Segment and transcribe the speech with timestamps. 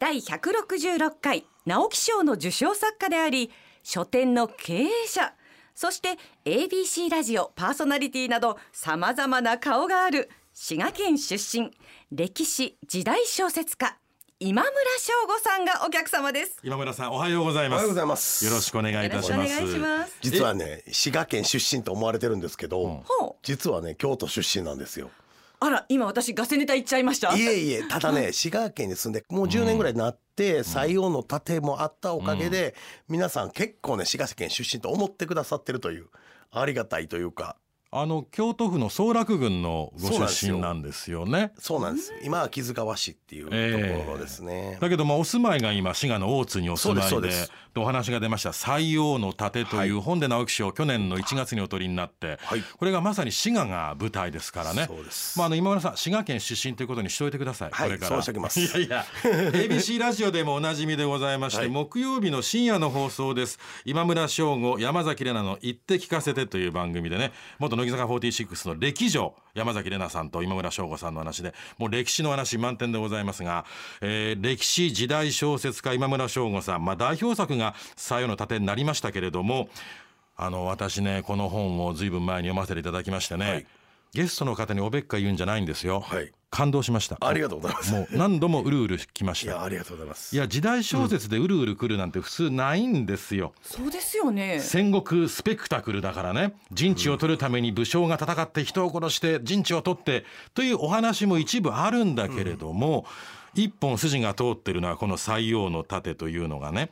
[0.00, 3.50] 第166回直木賞の受賞作家であり
[3.82, 5.34] 書店の経営者。
[5.74, 11.70] そして ABC ラジオパーソナリティなどさまざまな顔がある滋賀県出身
[12.10, 13.94] 歴史時代小説家
[14.38, 16.56] 今村翔吾さんがお客様です。
[16.62, 17.80] 今村さんおはようございます。
[17.80, 18.42] おはようございます。
[18.46, 19.52] よろしくお願いいたします。
[19.52, 20.16] よろしくお願いします。
[20.22, 23.34] 実はね滋賀県出身と思われてるんですけど、うんほう。
[23.42, 25.10] 実はね京都出身なんですよ
[25.62, 27.36] あら今私ガセネタ言っちゃいました。
[27.36, 32.74] いえいえただね滋賀県に住んでもう10年ぐらいになって、採用の盾もあったおかげで、
[33.08, 36.06] 皆さん結構ね滋賀県出身と思ってくださってるという
[36.50, 37.56] ありがたいというか。
[37.92, 41.52] あの京都府の総楽郡のごそうなんですよ出身なんですよね。
[41.58, 42.14] そうなんです。
[42.22, 47.10] 今は木津川市っていうところですね、だけどもお住まいが今滋賀の大津にお住まいで。
[47.10, 52.62] そうですそうでお話が出ました「採用の盾」という本で直木賞を去年の1月にお取りになって、はい。
[52.62, 54.88] これがまさに滋賀が舞台ですからね。
[55.36, 58.22] まあ、あの今村さん滋賀県出身ということにしておいてください、はいこれから。
[58.22, 63.58] そうしいやいや ABC ラジオでもおなじみでございまして、はい木曜日の深夜の放送です。
[63.84, 73.64] 今村翔吾山崎怜奈の「言って聞かせて」という番組でね元乃木坂46の歴女山崎怜奈さんと今村翔吾さんの話でもう歴史の話満点でございますが、
[74.00, 77.59] えー歴史時代小説家今村翔吾さん、まあ、代表作が
[77.96, 79.68] 「さよの盾」になりましたけれども
[80.36, 83.66] あの私ねこの本をずいぶん前に読ませていただきましてね、はい。
[84.12, 86.32] ゲストの方におべっか言うんじゃないんですよ、はい。
[86.50, 87.16] 感動しました。
[87.20, 87.92] ありがとうございます。
[87.92, 89.52] もう何度もうるうるきました。
[89.52, 90.34] いやありがとうございます。
[90.34, 93.52] いや時代小説でうるうる来るなんて普通ないんですよ。
[93.62, 94.58] そうですよね。
[94.58, 96.54] 戦国スペクタクルだからね。
[96.72, 100.24] 陣地を取るために武将が戦って人を殺して陣地を取って
[100.54, 103.06] というお話も一部あるんだけれども、
[103.54, 106.90] 一本筋が通ってるのはこの採用の盾というのがね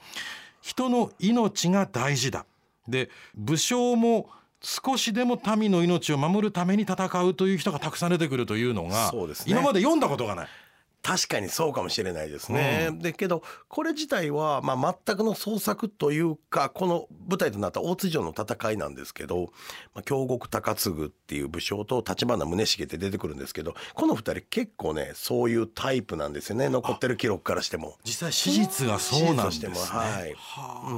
[0.68, 2.44] 人の命が大事だ
[2.86, 4.28] で武将も
[4.60, 10.48] 少しでも民の命を守るために戦うという人がたくさん出てくるというのがね今まで読んだことがない。
[11.08, 12.90] 確かにそうかもしれないですね。
[12.92, 19.50] でけどこれ自体は、まあ、全くの創作というかこの舞台となった大津城の戦いなんですけど、
[19.94, 26.68] まあ、京極高次っていう武将と立花宗茂って出てくるんですけどこの二人結構ねそういうタイプなんですよね。
[26.68, 27.96] 残ってる記録からしても。
[28.04, 29.72] 実際史実がそうなんですね。
[29.74, 30.34] はい。
[30.90, 30.94] う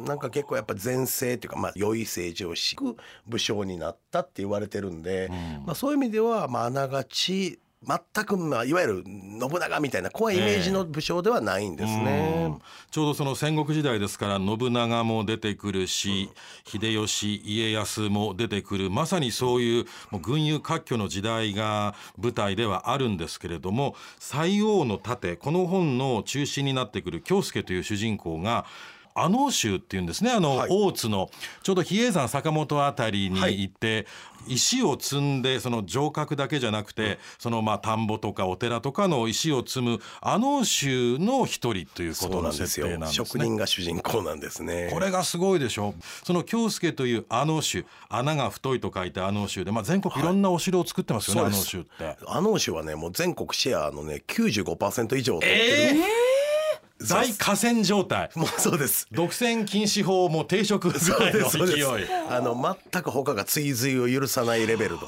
[0.00, 0.04] ん。
[0.04, 2.96] なんか結構やっぱ前世っていうか、まあ、良い政治を敷く
[3.28, 5.30] 武将になったって言われてるんで、
[5.64, 12.44] まあ、そういう意味では、まあ、あながち全く、まあ、いわゆる信長みたいな怖いイメージの武将ではないんですね。
[12.46, 16.28] うんちょうどその戦国時代ですから信長も出てくるし、
[16.66, 28.66] 秀吉家康も出てくるまさにそういうもう群雄割拠の時代が舞台ではあるんですけれども「西王の盾」この本の中心になってくる京介という主人公が
[29.14, 30.30] 阿能州っていうんですね。
[30.30, 30.68] あの、はい。
[30.70, 31.30] 大津の
[31.62, 34.06] ちょうど比叡山坂本あたりに行って、
[34.48, 42.86] 石を積んでその城郭だけじゃなくて、そのまあ田んぼとかお寺とかの石を積む阿能州の一人というこそとのうなんですよ。
[42.86, 43.44] 設定なんです職ね。
[43.44, 44.90] 人が主人公なんですね。
[44.92, 45.94] これがすごいでしょ。
[46.24, 50.22] その京介という阿能州穴が太いと書いて阿能州で、まあ、全国い。
[50.22, 51.70] ろんなお城を作ってますよね、阿能そうです。
[51.70, 52.16] 州って。
[52.26, 56.00] 阿能州はねもう全国シェアのね95%以上を取ってる、
[57.08, 59.06] 大河川状態もうそうです。
[59.10, 61.84] 独占禁止法も抵触ぐらいの勢い
[62.28, 65.00] あの全く他が追随を許さないレベルの。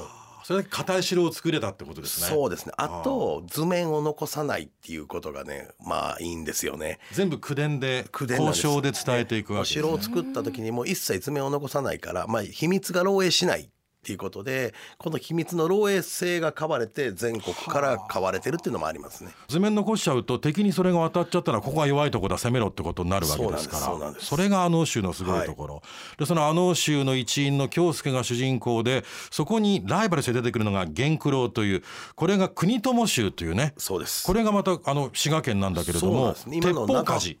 [0.43, 2.73] それだけ硬い城を作れたってことですねそうですね。
[2.77, 6.99] あと図面を残さないっていうことがね、まあいいんですよね。
[7.13, 13.71] 全部口伝で交渉で伝えていくわおけです、ね、城を作った時にもう一切図面を残さないから、まあ秘密が漏洩しない。
[14.05, 19.31] っていうことでこの秘密の漏洩性が買われて全国から買われてるっていうのもありますね。
[19.47, 25.81] 図面残しちゃうと敵にそれが渡っちゃったらここが弱いところだ攻めろってことになるわけですからそれが阿能州のすごいところ、
[26.19, 31.83] でその阿能州の一員の京介が主人公でそこにライバルとして出てくるのが源九郎という
[32.15, 34.27] これが国友州というねそうです。
[34.27, 36.33] これがまたあの滋賀県なんだけれどもね。
[36.35, 36.87] 鉄今の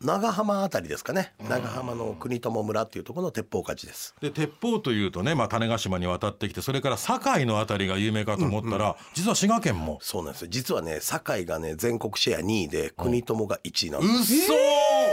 [0.01, 1.33] 長浜あたりですかね。
[1.47, 4.15] 長浜の国友村っていうところの鉄砲鍛冶です。
[4.21, 9.99] で鉄砲というとね、まあ、種子島に渡ってきてそれから堺のあたりが有名かと思ったら、実は滋賀県も。
[10.01, 10.47] そうなんですよ。
[10.49, 14.33] 実はね、堺がね、全国シェア2位で、国友が1位なんです。
[14.33, 14.53] うそ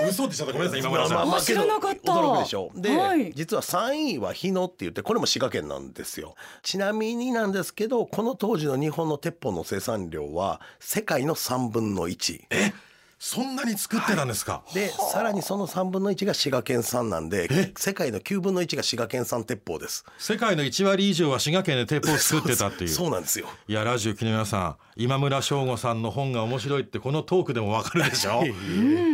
[0.09, 0.53] 嘘って言っちゃった。
[0.53, 2.13] ごめんなさい今村さん、まあまあまあ知らなかった。
[2.13, 3.33] 驚くでしょで、はい。
[3.35, 6.35] 実は3位は日野って言ってこれも滋賀県なんですよ。
[6.63, 12.41] ちなみになんですけどこの当時の日本の鉄砲の生産量は世界の3分の1
[13.25, 20.05] そんなに作ってたんですか、でさらにその3分の1が滋賀県産なんで世界の9分の1が滋賀県産鉄砲です。
[20.19, 22.91] 世界の1割以上は滋賀県で鉄砲を作ってたっていう。
[22.91, 23.47] そうなんですよ。
[23.69, 28.43] いやラジオ機の皆さん今村翔吾さんの本が面白いってこのトークでもわかるでしょ？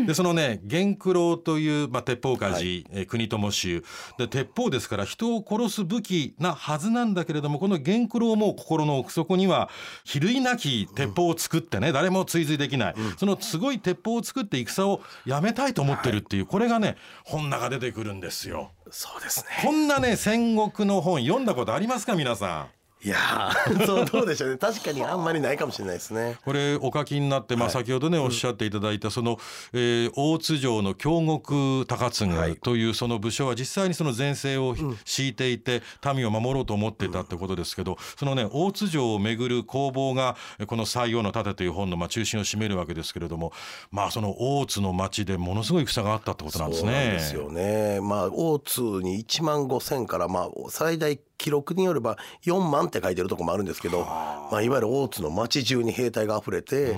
[0.07, 3.85] でそのね源九郎という、まあ、鉄砲鍛冶、えー国友衆
[4.17, 9.69] で鉄砲ですから人を殺す武器なはずなんだけれどもこの源九郎も心の奥底には
[10.05, 18.71] 比類なき鉄砲を作ってね、誰も追随できない、そのすごい鉄鉄砲を作って戦をやめたいと思ってるっていう、これがね本の中出てくるんですよ。
[18.91, 22.78] そうですねこんなね戦国の本読んだことありますか皆さん？
[23.05, 24.57] いやー そうどうでしょうね。
[24.59, 26.37] 確かにあんまりないかもしれないですね。
[26.45, 29.39] これお書きになって、まあ、先ほどね、おっしゃっていただいたその、
[29.73, 34.75] えー大津城の京極高次というその武将は実際にその前線を
[35.05, 35.83] 敷いていて
[36.15, 40.37] 民を守ろうと思っていたってことですけどそのね大津城をめぐる攻防が
[40.67, 43.53] この「西洋の盾」という本のまあ中心を占めるわけですけれども
[43.91, 46.91] まあその大津の町でものすごい戦があったってことなんですそう。
[46.91, 48.01] ですよね。
[48.01, 56.97] まあ大津に1万5千からまあ最大記録によれば4万って書いてるところもあるんですけど、まあいわゆる大津の町中に兵隊が溢れて。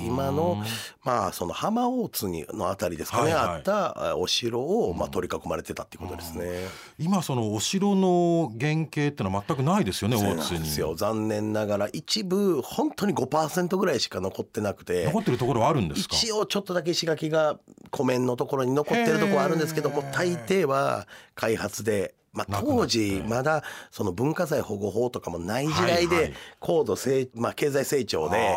[0.00, 0.62] 今の
[1.02, 6.68] まあその浜大津にのあたりですかね、はいはいあったあお城をまあ取り囲まれてたっていうことですね。
[7.00, 10.60] 今そのお城の原型ってのは全くないですよね大津に。
[10.60, 16.14] ですよ残念ながら一部本当に5%ぐらいしか残ってなくて残ってるところはあるんですか？
[16.14, 17.58] 一応ちょっとだけ石垣が
[17.90, 22.14] 湖面のところに残ってるところはあるんですけども大抵は開発で。
[22.38, 28.54] まあ、当時まだその文化財保護法とかもない時代で高度成、まあ、経済成長で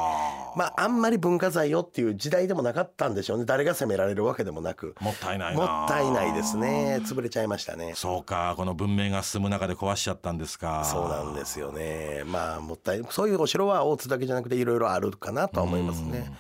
[0.56, 3.46] まああんまり文化財よっていう時代でもなかったんでしょうね。
[3.46, 4.96] 誰が責められるわけでもなく。
[5.00, 5.62] もったいないな。
[5.62, 7.00] もったいないですね。
[7.04, 7.94] 潰れちゃいましたね。
[7.96, 8.54] そうか。
[8.58, 10.84] この文明が進む中で壊しちゃったんですか。
[10.84, 12.24] そうなんですよね。
[12.26, 16.32] まあもったいそういうお城は大津だけじゃなくていろいろあるかなとは思いますね。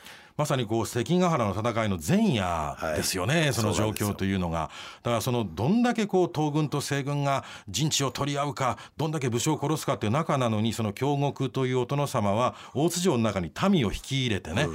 [0.41, 4.71] まさにこう関ヶ原の戦いの前夜ですよね、はいその状況というのが。
[5.03, 14.67] だからそのどんだけこう東軍と西軍が陣地を取り合うかどんだけ武将を殺すかっていう中なのにその京極というお殿様は大津城の中に民を引き入れてね、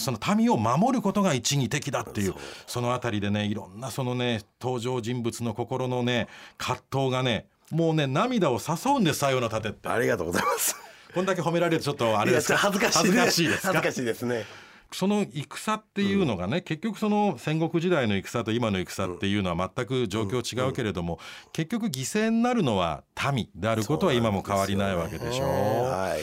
[0.00, 2.34] その民を守ることが一義的だっていう
[2.66, 6.26] そのあたりでねいろんなそのね登場人物の心のね
[6.58, 9.88] 葛藤がねもうね涙を誘うんです最後の盾って。
[9.88, 10.74] ありがとうございます。
[11.14, 12.56] こんだけ褒められるとちょっとあれですか？
[12.56, 13.68] 恥ずかしい恥ずかしいですか？
[13.68, 14.46] 恥ずかしいですね。
[14.92, 21.18] その戦っていうのがね、結局その戦国時代の戦と今の戦っていうのは全く状況違うけれども、
[21.52, 25.48] 結局犠牲になるのは民であることは今も変わりないわけでしょう。
[25.48, 26.22] はい。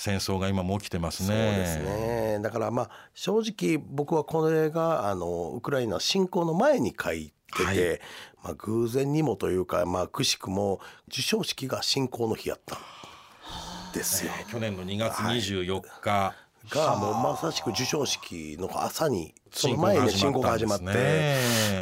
[0.00, 1.28] 戦争が今も起きてますね。
[1.28, 2.38] そうですね。
[2.40, 8.00] だからまあ正直僕はこれがあのウクライナ侵攻の前に書いてて、はい
[8.42, 10.80] まあ偶然にもというかまあくしくも
[11.10, 12.78] 授賞式が侵攻の日やったん
[13.92, 14.32] ですよ。
[14.50, 16.34] 去年の2月24日、
[16.68, 20.84] がもうまさしく授賞式の朝にその前に侵攻が始まって。
[20.84, 20.88] う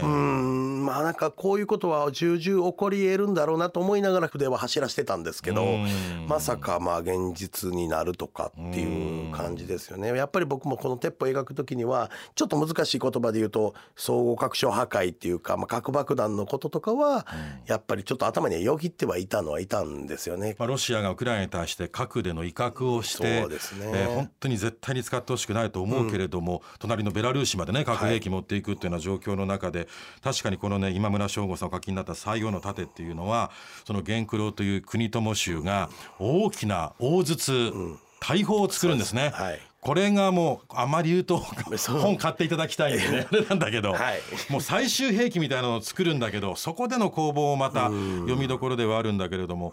[0.05, 0.48] ーん
[0.89, 6.27] まあなんかこういうことは重々起こり得るんだろうなと思いながら筆は走らせてたんですけどうん。
[6.27, 10.17] まさかまあ現実になるとかっていう感じですよね。
[10.17, 17.27] やっぱり僕もこの鉄砲を描く時にはちょっと難しい言葉で言うと総合拡張破壊っていうか、まあ、核爆弾のこととかは
[17.67, 20.57] やっぱりちょっと頭によぎってはいたのはいたんですよね。
[20.59, 23.91] まあ、ロシアがウクライナに対して核での威嚇をして、そうですね。
[23.95, 29.89] えー本当に絶対に使ってほしくないと思うけれども、隣のベラルーシまでね核兵器持っていくっていうような状況の中で、
[30.23, 33.51] 確かにこのね今村翔吾さんお書きになった「西洋の盾」っていうのは
[33.85, 37.73] その元九郎という国友衆が大きな大筒、
[38.21, 39.31] 大砲を作るんですね。
[39.35, 44.21] はいこれがもうあまり言うと本買っていただきたいんでねあれなんだけど、はい
[44.51, 49.73] もう最終兵器みたいなのを作るんだけどそこでの攻防もまた読みどころではあるんだけれども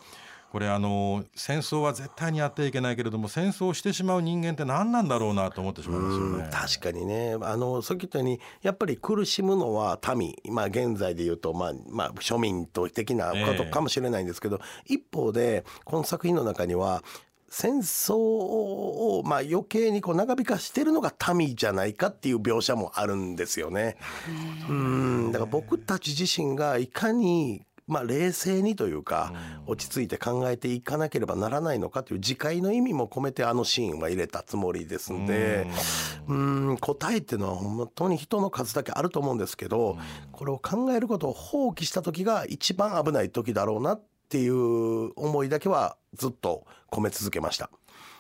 [0.56, 6.50] これあの戦争は絶対にやってはいけないけれども戦争をしてしまう人間って何なんだろうなと思ってしまいますよね。
[6.50, 17.04] 確かにねあのさっき言ったようにやっぱり苦しむのは民、まあ、現在で言うと、まあまあ、庶民と的なことええかもしれないんですけど、一方でこの作品の中には
[17.50, 23.98] 戦争を、まあ、余計にこう長引かしてるのが民じゃないかっていう描写もあるんですよね。
[24.70, 29.32] うんだから僕たち自身がいかにまあ、冷静にというか
[29.68, 35.68] 落ち着いて考えていかなければならないのかという自戒の意味も込めてあのシーンは入れたつもりですんで
[36.28, 36.78] うん。
[36.80, 39.98] 答えっていうのは本当に人の数だけあると思うんですけど
[40.32, 47.70] これを考えることを放棄した時が一番危ない時だろうなっていう思いだけはずっと込め続けました。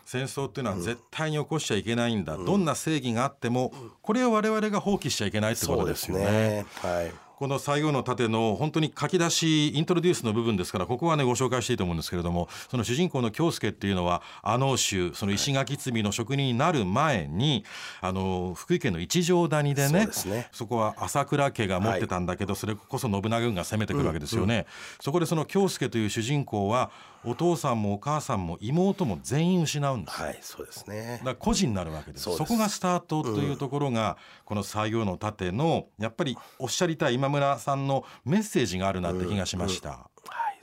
[0.06, 6.66] 戦争っていうのは絶対に起こしちゃいけないんだ、どんな正義があってもこれを我々が放棄しちゃいけないってことですよね。
[6.76, 17.66] はいこの最後の盾の本当に書き出しイントロデュースの部分ですからここはねご紹介していいと思うんですけれどもその主人公の京介っていうのは阿能州その石垣積みの職人になる前に
[18.02, 20.48] あの福井県の一条谷でねですね。
[20.52, 24.66] そこは朝倉家が持ってたんだけど、それこそ信長軍が攻めてくるわけですよね、
[25.00, 26.92] そこでその京介という主人公は
[27.26, 30.22] お父さんもお母さんも妹も全員失うんです。
[30.22, 31.18] はいそうですね。
[31.20, 32.24] だから個人になるわけです。
[32.24, 39.90] そこがスタートというところが、この西洋の盾のやっぱりおっしゃりたい今村さんのメッセージがあるなって気がしました。
[39.90, 40.15] はい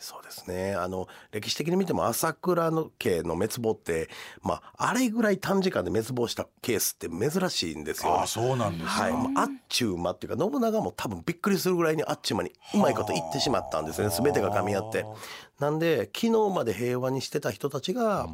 [0.03, 0.75] そうですね。
[0.75, 4.11] あの歴史的に見ても朝倉の家の滅亡って、
[4.43, 14.09] まあ、あれぐらい短時間で滅亡したケースって珍しいんですよ、ああそうなんですか、はい、もうあっちゅう間っていうか信長も多分びっくりするぐらいにあっちゅう間にうまいこと言ってしまったんですね。
[14.11, 15.07] 全てが噛み合って。
[15.61, 18.29] なんで昨日まで平和にしてた人たちが、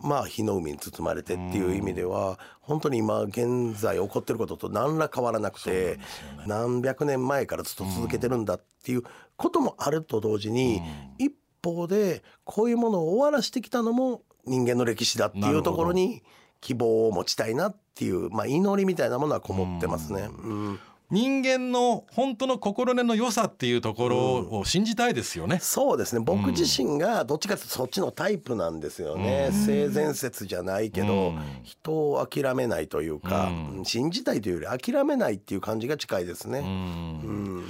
[0.00, 5.98] まあ火の海に包まれてっていう意味では本当に今現在起こってることと何ら変わらなくて
[6.46, 9.02] 何百年前からずっと続けてるんだっていう
[9.36, 10.80] こともあると同時に
[11.18, 16.22] 一方でこういうものを終わらしてきたのも人間の歴史だっていうところに
[16.60, 20.28] 希望を持ちたいなっていう、まあ、祈りみたいなものはこもってますね。
[20.30, 20.78] うん。
[21.10, 26.22] 人間の本当の心根の良さっていうところを信じたいですよね、そうですね。
[26.24, 31.42] 僕自身がどっちかというとそっちのタイプなんですよね、性善説じゃないけど、うん。
[31.62, 33.84] 人を諦めないというか、うん。
[33.84, 36.64] 信じたいというより諦めないっていう感じが近いですうね、ん。
[36.64, 37.64] うん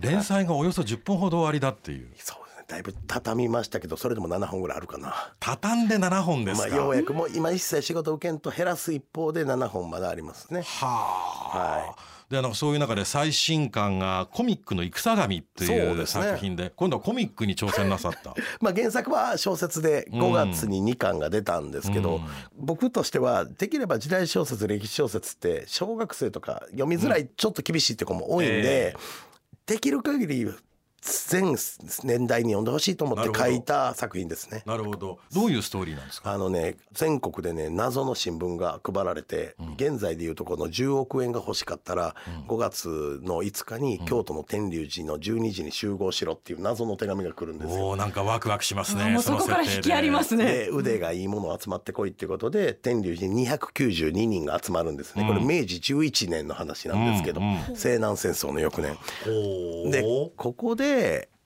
[0.00, 2.08] 連載がおよそ10本ほど終わりだっていう。
[2.16, 2.64] そうですね。
[2.66, 5.32] だいぶ畳みましたけどそれでも7本ぐらいあるかな。
[5.40, 10.62] 畳んで7本ですまあ、か、ようやくもう今一切仕事受けんと減らす一方で7本まだありますね。
[10.62, 10.86] は
[11.54, 11.96] あ、は
[12.30, 18.36] であのそういう中で最新刊が「コミックの戦神」っていう作品で今度はコミックに挑戦なさった。
[18.62, 22.28] まあ、原作は小説で5月に2巻が出たんですけど、うん。
[22.56, 28.94] 僕としてはできれば時代小説歴史小説って小学生とか読みづらい、ちょっと厳しいって子も多いんで、え
[29.70, 30.44] できる限り
[31.00, 31.56] 全
[32.04, 34.62] 年代に読んでほしいと思って書いた作品ですね。
[34.66, 35.18] なるほど。
[35.32, 36.32] どういうストーリーなんですか？
[36.32, 42.14] あのね全国でね謎の新聞が配られて、現在でいうとこの10億円が欲しかったら、
[42.48, 47.86] 5月の5日に京都の天龍寺の12時に集合しろっていう謎の手紙が来るんですよ。
[47.86, 50.44] おおなんかワクワクしますねもうそこから引きありますね。
[50.44, 55.24] で腕がいいもの集まってこいっていうことで天龍寺に292人が集まるんですね。
[55.26, 57.76] これ明治11年の話なんですけど、うんうん。
[57.76, 58.98] 西南戦争の翌年。
[59.90, 60.02] で
[60.36, 60.89] ここで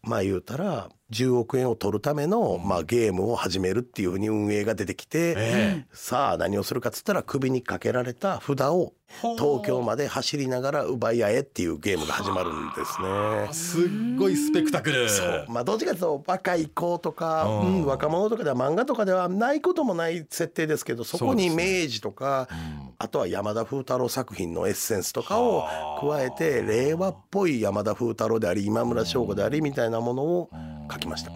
[0.02, 13.48] まあ言うたら10億円を取るための、まあ、ゲームを始めるっていうふうに運営が出てきて、えさあ何をするかっつったら首にかけられた札を東京まで走りながら奪い合えっていうゲームが始まるんですね。
[13.52, 15.08] すっごいスペクタクル。
[15.08, 15.46] そう。
[15.48, 17.76] まあどっちかというと若い子とか、うん。
[17.78, 22.94] うん若者とかでは漫画とかではないこともない設定ですけどそこに明治とか、うん。
[22.98, 25.64] あとは山田風太郎作品のエッセンスとかを
[26.00, 30.50] 加えて令和っぽい山田風太郎であり今村翔吾でありみたいなものを
[30.90, 31.32] 書きました。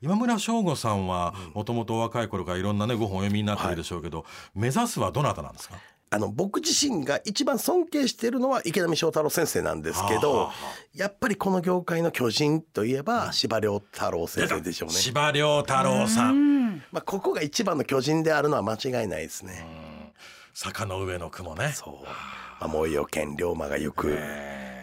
[0.00, 4.24] 今村翔吾さんはもともと若い頃からいろんなねご本お読みになってるでしょうけど、
[4.54, 5.76] 目指すはどなたなんですか？
[6.10, 10.50] あの僕自身が一番尊敬しているのは池波正太郎先生なんですけど
[10.94, 14.94] やっぱりこの業界の巨人といえば司馬遼太郎先生でしょうね。
[14.94, 16.82] 司馬遼太郎さん。
[16.92, 19.66] まあ、ここが一番の巨人であるのは間違いないですね。
[20.52, 21.72] 坂の上の雲ね。
[21.74, 22.04] そう。
[22.60, 24.18] まあ、もうよ剣龍馬が行く。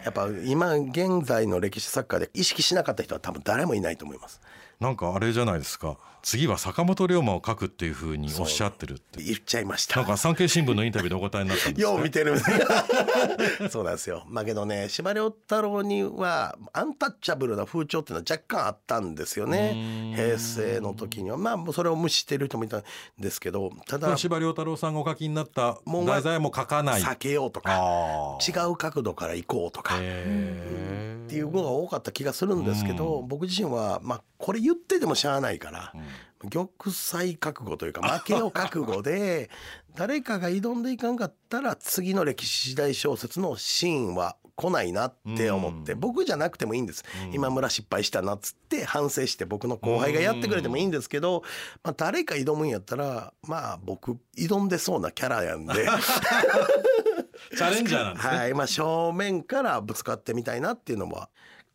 [0.04, 4.40] やっぱ今現在の歴史作家で意識しなかった人は多分誰もいないと思います。
[4.80, 9.22] なんかあれじゃないですか次は坂本龍馬を書くっていうふうにおっしゃってるって。
[9.22, 9.96] 言っちゃいました。
[9.96, 12.38] なんか産経新聞のインタビューでお答えになったんですようね見てる。
[13.70, 14.24] そうなんですよ。
[14.28, 20.14] まあけどね司馬遼太郎にはアンタッチャブルな風潮っていうのは若干あったんですよね。
[20.16, 21.36] 平成の時には。
[21.36, 22.82] まあもうそれを無視している人もいたん
[23.18, 27.02] ですけどただ司馬遼太郎さんがお書きになった題材も書かない。
[27.02, 29.96] 避けようとかあ違う角度から行こうとか。
[29.98, 31.00] へ
[31.30, 35.92] っていうのが多かった気がするんですけど、僕自身はまあこれ言っててもしゃあないから、
[36.48, 39.50] 玉砕覚悟というか負けを覚悟で
[39.94, 46.00] 誰かが挑んでいかんかったら次の歴史時代小説のシーンは来ないなって思って、うん。
[46.00, 47.34] 僕じゃなくてもいいんです、うん。
[47.34, 51.42] 今村失敗したなっつって反省して僕の後輩がやってくれてもいいんですけど、
[51.82, 55.74] まあ、誰か挑むんやったらまあ僕挑んでそうなキャラやんで。
[57.56, 61.28] チャレンジャーなんですね、はい、まあ正面からぶつかってみたいなっていうのも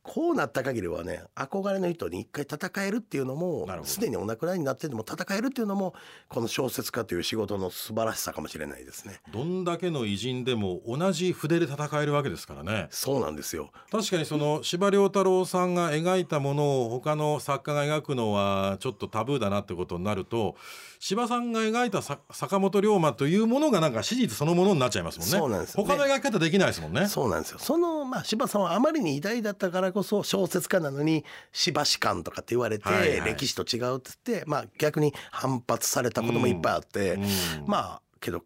[0.07, 5.95] こうなった限りはね憧れの人に一回戦えるっていうのもすでにお亡くなりになってても戦えるっていうのも
[6.29, 9.19] この小説家という仕事の素晴らしさかもしれないですね。
[9.33, 13.71] どんだけの偉人でも同じ筆で戦えるわけですからねそうなんですよ。
[13.91, 20.55] 確かにその司馬遼太郎さんが描いたものを他の作家が描くのはちょっとタブーだなってことになると
[20.99, 27.59] 司馬さんが描いたさ坂本龍馬というものがなんか史実そのものになっちゃいますもんねそうなんですよね他の描き方できないですもんねそうなんですよ。
[27.59, 33.33] そのまあ柴さんはあまりに偉大だったからこそ小説家なのに柴士官とかって言われて、はいはい。
[33.33, 37.25] 歴史と違うっつってまあ逆に反発されたこともいっぱいあって、うん。
[37.65, 38.43] まあけど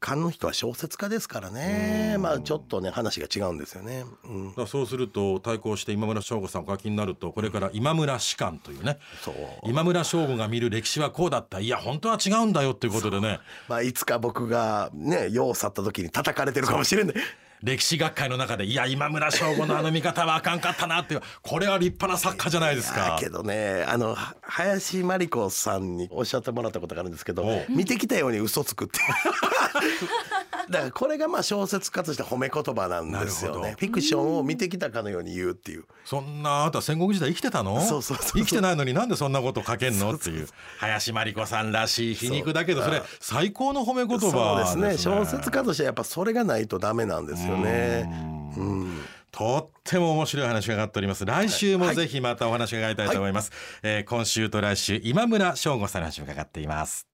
[0.00, 2.22] 勘の人は小説家ですからね、うん。
[2.22, 4.04] まあちょっとね話が違うんですよね。
[4.24, 4.66] うん。
[4.66, 8.98] そうすると対抗して今村翔吾さんお書きになるとこれから今村士官というね。
[9.22, 9.34] そう。
[9.64, 11.60] 今村翔吾が見る歴史はこうだった。
[11.60, 13.38] いや本当は違うんだよっていうことでね。
[13.68, 17.14] まあいつか僕がね世を去った時に叩かれてるかもしれない
[17.62, 23.16] 歴史学会の中でいや今村翔吾のあの見方はあかんかったなっていうこれは立派な作家じゃないですか。
[23.20, 28.98] けどねあの林真理子さんにおっしゃってもらったことがあるんですけど見てきたように嘘つくって
[30.70, 33.74] だからこれがまあ小説家として褒め言葉なんですよね。
[33.78, 35.84] フィクションを見てきたかのように言うっていう。
[36.04, 37.80] そんなあなた戦国時代生きてたの？
[37.80, 40.12] そうそう生きてないのになんでそんなこと書けんの？
[40.14, 40.48] っていう。
[40.78, 48.10] 林真理子さんらしい皮肉だけどそれ最高の褒め言葉そうでですすねね小説家としてはやっぱそれがないとダメなんですよね。
[48.56, 49.02] うん。
[49.30, 51.24] とっても面白い話が上がっております。
[51.24, 53.50] 来週もぜひまたお話を伺いたいと思います、
[53.82, 57.11] えー今週と来週今村翔吾さんの話を伺っています